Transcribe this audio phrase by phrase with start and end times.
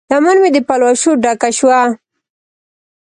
[0.13, 1.81] لمن مې د پلوشو ډکه شوه